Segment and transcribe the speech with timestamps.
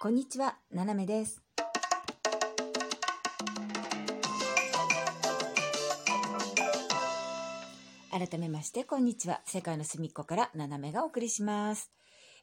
[0.00, 1.42] こんにちは、ななめです。
[8.12, 9.40] 改めまして、こんにちは。
[9.44, 11.90] 世界の隅っこからななめがお送りします。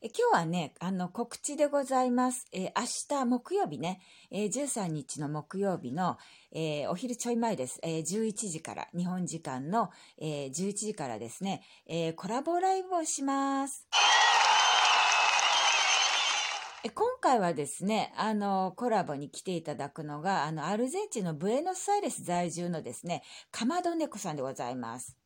[0.02, 2.46] え今日はね、あの、告知でございます。
[2.52, 4.02] えー明日木曜日ね、
[4.32, 6.18] えー13日の木曜日の、
[6.52, 7.80] えーお昼ちょい前です。
[7.84, 13.88] えー11時から、日本時間の、えー11時からですね、えーコラボライブをします。
[16.94, 25.18] 今回はですね、あの、コラボに来ていただくのが、あの、アルゼンチンのブエノスアイレス在住のですね、かまど猫さんでございます。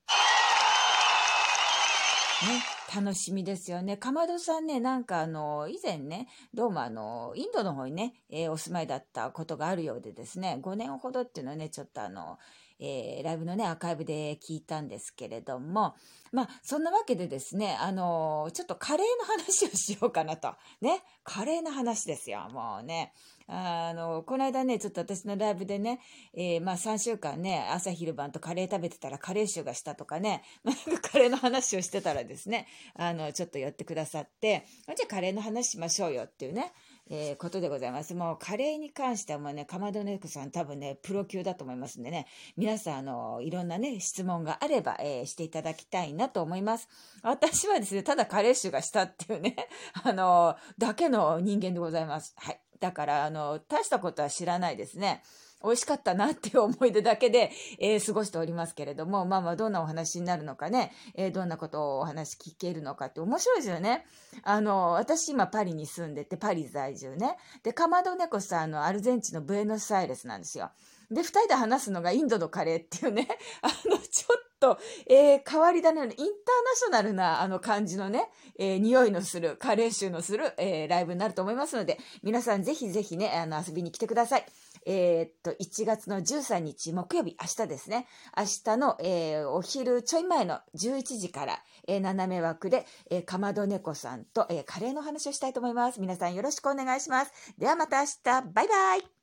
[2.48, 3.98] ね、楽しみですよね。
[3.98, 12.38] かまどさんね、なんかあの、以前ね、どうもあの、インドの方にね、えーお住まいだったことがあるようでですね、5年ほどっていうのはね、ちょっとあの、
[12.80, 15.96] えーライブのね、アーカイブで聞いたんですけれども、
[16.32, 20.54] まあ、そんなわけでですね、あの、ちょっとカレーの話をしようかなと。
[20.82, 23.14] ね、カレーの話ですよ、もうね。
[23.48, 26.00] あの、この間ね、ちょっと私のライブでね、
[26.36, 36.72] えーまあ3週間ね、朝昼晩とカレー食べてたらカレー臭がしたとかね、 まなんかカレーの話をしてたらですね、あの、ちょっと寄ってくださって、じゃあカレーの話しましょうよっていうね、
[37.10, 38.14] えーことでございます。
[38.14, 46.88] もうカレーに関してはもうね、かまどネクさん多分ね、プロ級だと思いますんでね、皆さん、あの、いろんなね、質問があれば、えーしていただきたいなと思います。
[47.24, 49.56] 私はですね、ただカレー臭がしたっていうね、
[50.04, 52.34] あの、だけの人間でございます。
[52.38, 52.60] はい。
[52.80, 55.22] だから、あの、大したことは知らないですね。
[55.64, 64.06] 美味しかったなっていう思い出だけで、えー過ごしておりますけれども、まあまあ、どんなお話になるのかね、えーどんなことをお話聞けるのかって面白いですよね。
[64.44, 67.36] あの、私今パリに住んでて、パリ在住ね。
[67.64, 70.72] で、かまど猫さん、の、アルゼンチンのブエノスアイレスなんですよ。
[71.12, 73.28] で、二人で話すのがインドのカレーっていうね、
[73.62, 76.32] あの、ちょっと、えー変わり種のインターナ
[76.76, 84.46] ショナルな、あの、感じのね、えー匂いのする、カレー臭のする、えーライブになると思いますので、皆さんぜひぜひね、あの、遊びに来てください。
[84.86, 88.08] えーっと、1月の13日木曜日、明日ですね。
[88.38, 96.00] 明日の、えーお昼ちょい前の11時から、えー斜め枠で、えーかまど猫さんと、えーカレーの話をしたいと思います。
[96.00, 97.32] 皆さんよろしくお願いします。
[97.58, 99.19] ではまた明日、バイバイ